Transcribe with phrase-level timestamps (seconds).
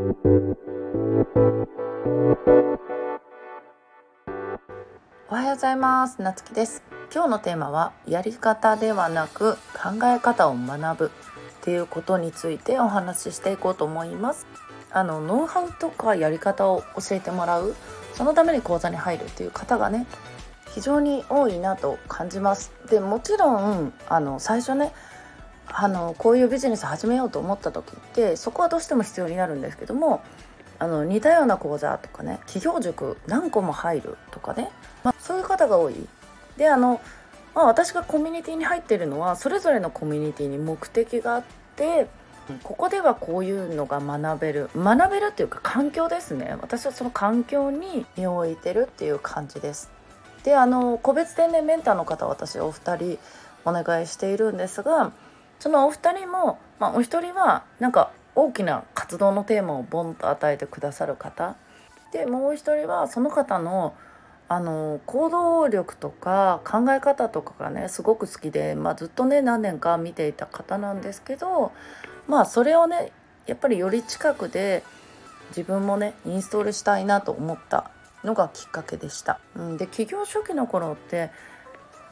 [0.00, 0.02] お
[5.34, 6.22] はようございます。
[6.22, 6.82] なつきです。
[7.12, 11.10] 今日のテーマはやり方ではなく考え方を学ぶ
[11.58, 14.46] っていうことについてお話ししていこうと思います。
[14.90, 17.76] あのノウハウとかやり方を教えてもらう
[18.14, 20.06] そのために講座に入るっていう方がね
[20.70, 22.72] 非常に多いなと感じます。
[22.88, 24.94] でもちろんあの最初ね
[25.72, 30.22] あのこういうビジネス始めようと思った時ってそこはどうしても必要になるんですけども
[30.78, 34.70] あの似たような講座とかね企業塾何個も入るとかね、
[35.04, 35.94] まあ、そういう方が多い。
[36.56, 37.00] であの、
[37.54, 41.44] まあ、私がコミュニティに入ってるのはそれぞれのコミュニティに目的があっ
[41.76, 42.06] て
[42.62, 49.90] ここではこういうのが学べる学べるっていうか環境ですね私はその環境に身を置いてるっていう感じです。
[50.42, 53.18] であの個別天然メンターの方私お二人
[53.66, 55.12] お願いしているんですが
[55.60, 61.56] そのお二人も、まあ、お一人はなんか大きな活動のテーマをボンと与えてくださる方
[62.12, 63.94] でもう一人はその方の
[64.48, 71.70] あの行動力とか考え方とかがねすごく好きで、まあ、ずっとね何年か見ていた方なんですけど
[72.26, 73.12] まあそれをね
[73.46, 74.82] やっぱりより近くで
[75.50, 77.92] 自分もねインストールしたいなと思った
[78.24, 79.38] のがきっかけでした。
[79.54, 81.30] うん、で起業初期の頃って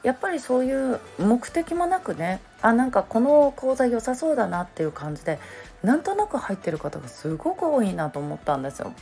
[0.03, 5.39] やっぱりそういう目的もなくねあなんかこの講座良さそうだなっていう感じで
[5.83, 8.93] なんとなく入ってる方がすごく多いなと思ったんですよ。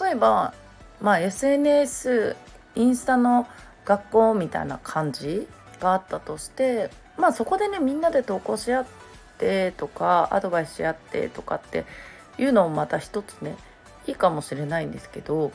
[0.00, 0.54] 例えば、
[1.00, 2.36] まあ、SNS
[2.74, 3.46] インスタの
[3.84, 5.46] 学校みたいな感じ
[5.80, 8.86] があったとしてまあそこでねみんなで投稿し合っ
[9.38, 11.84] てとかアドバイスし合ってとかって
[12.38, 13.56] いうのもまた一つね
[14.06, 15.52] いいかもしれないんですけど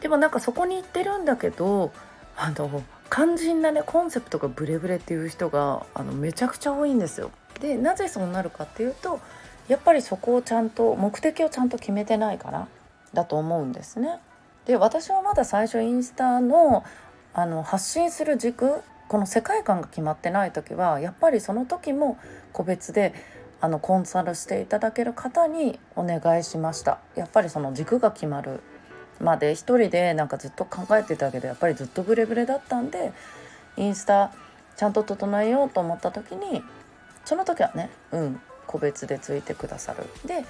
[0.00, 1.92] でもなんかそこに行ってるんだけど
[2.36, 7.30] あの肝心なねコンセプトがブレブレっていう人があのめちゃくちゃ多いんですよ。
[7.60, 9.20] でなぜそうなるかっていうと
[9.68, 12.68] やっぱりそこをちゃんと目的をちゃんと決めてないから
[13.12, 14.18] だと思うんですね。
[14.66, 16.84] で私はまだ最初インスタの
[17.34, 22.18] あの発信する軸この世界観が決まってない時はやっぱりその時も
[22.52, 23.14] 個別で
[23.60, 28.60] あのコンサルしていただける方にお願いしましたやっぱりその軸が決まる
[29.20, 33.12] まで一人でなんかずっと考えてたけどやっぱりずっとブレブレだったんで
[33.76, 34.32] インスタ
[34.76, 36.62] ちゃんと整えようと思った時に
[37.24, 40.04] その時はねうん個別でついてくださる。
[40.26, 40.44] で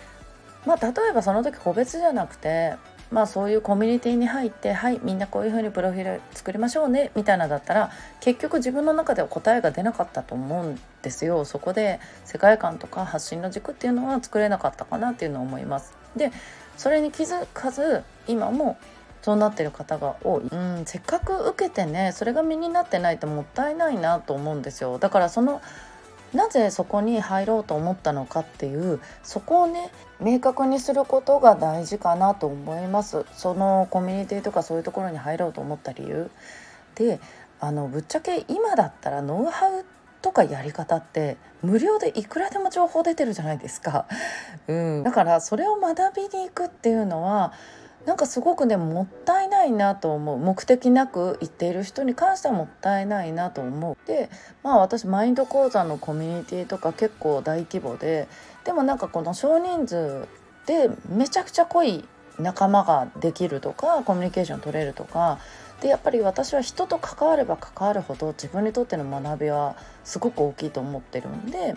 [0.66, 2.74] まあ例えばその時個別じゃなくて
[3.10, 7.90] まあそういうコミュニティに入ってはいみんなこういうふうにプロフィール作りましょうねみたいなだったら
[8.20, 15.94] 結局自分の中では答えが出なかったと思うんですよそこで世界観とか発信の軸っていうのは作れなかったかなっていうのを思います。
[16.16, 16.32] で
[16.78, 18.78] それに気づかず今も
[19.20, 24.98] そうなってる方が多い、うん、せっかく受けてねそれが身になってないともったいないなと思うんですよ。
[24.98, 25.60] だからその
[26.32, 29.90] なぜそこに入ろうと思ったのかっていうそこをね
[30.20, 33.24] 明確にすることが大事かなと思います。
[33.32, 36.30] そのコミュニティとかそういうところに入ろうと思った理由。
[36.94, 37.20] で
[37.60, 39.84] あのぶっちゃけ今だったらノウハウ
[40.22, 44.06] とかやり方って無料でいくらでも情報出てるじゃないですか、
[44.66, 47.52] うん、だからそれを学びに行くっていうのは
[48.06, 50.38] なんかすごくねもったいないなと思う。
[50.38, 54.06] 目的なく行っている人に関してはもったいないなと思う。
[54.06, 54.30] で
[54.62, 58.28] まあ私マインド講座のコミュニティとか結構大規模で。
[58.64, 60.26] でもなんかこの少人数
[60.66, 62.04] でめちゃくちゃ濃い
[62.38, 65.38] 仲間ができるとかコミュニケーション取れるとか
[65.80, 71.76] でやっぱり私は人と関われば関わるほど自分にとっての学びはすごく大きいと思ってるんで、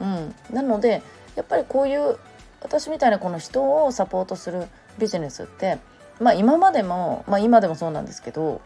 [0.00, 1.02] うん、なので
[1.34, 2.16] やっぱりこういう
[2.62, 4.66] 私みたいなこの人をサポートする
[4.98, 5.78] ビジネスって
[6.18, 8.62] まあ今までも、まあ、今でもそうなんですけど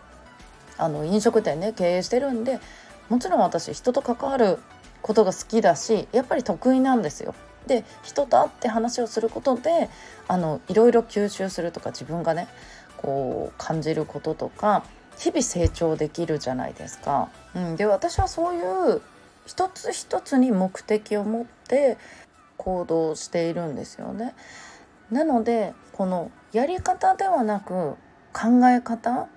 [0.78, 2.60] あの飲食店ね経営してるんで
[3.08, 4.58] もちろん私人と関わる
[5.02, 7.34] ことが好きだしやっぱり得意なんですよ。
[7.66, 9.90] で人と会って話をすることで
[10.28, 12.48] あのいろいろ吸収するとか自分がね
[12.96, 14.84] こう感じることとか
[15.18, 17.28] 日々成長できるじゃないですか。
[17.54, 18.60] うん、で私はそうい
[18.96, 19.02] う
[19.46, 21.98] 一つ一つに目的を持って
[22.56, 24.34] 行動しているんですよね。
[25.10, 27.96] なのでこのやり方ではなく
[28.32, 29.28] 考え方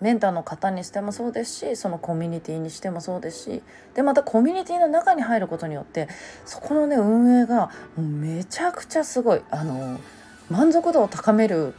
[0.00, 3.62] メンターの方にしてもそうですしそのコミュニティにしてもそうですし
[3.94, 6.08] でまたコミュニティの中に入ることによって
[6.44, 9.98] そこのね運営がもうめちゃくちゃすごいあの
[10.50, 11.74] 満足度を高める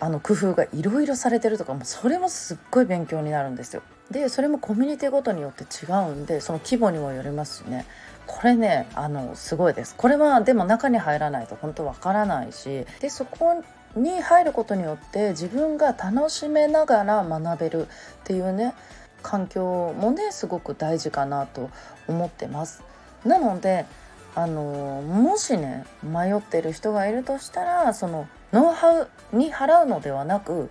[0.00, 3.82] あの工夫がいろいろされてるとかもそれもすっごい勉強になるんですよ。
[4.10, 7.86] でそれもコミュニティごとによって違うんでその規模にもよりますしね
[8.26, 13.62] これねあのすごいですこれはでも中に入らないと本当わからないしでそこ
[13.96, 17.86] に入ることによって自分が楽しめながら学べるっ
[18.24, 18.74] ていうね
[19.22, 21.70] 環境もねすごく大事かなと
[22.08, 22.82] 思ってます。
[23.24, 23.86] なので
[24.34, 28.90] あのもしね迷ってる人がいるとしたらそのノウハ
[29.32, 30.70] ウに払うのではなく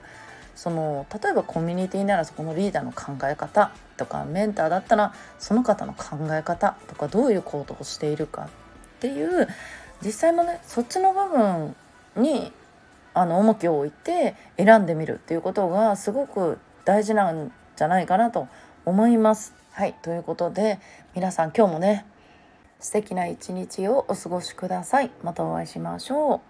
[0.56, 8.48] その例えばコミュニティならそこのリーダーの考え方とかメンターだったらその方の考え方とかどういう行動をしているかっ
[9.00, 9.48] ていう
[10.01, 11.75] 実際のねそっちの部分
[12.18, 12.51] に
[13.19, 18.48] あの重きを置いて選んでみるっていうことがすごく大事なんじゃないかなと
[18.86, 19.54] 思います。
[19.71, 20.80] はいということで
[21.16, 22.06] 皆さん今日もね
[22.80, 25.12] 素敵な一日をお過ごしください。
[25.21, 26.49] またお会いしましょう。